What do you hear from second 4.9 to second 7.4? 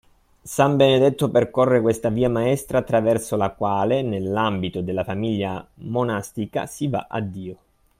famiglia monastica, si va a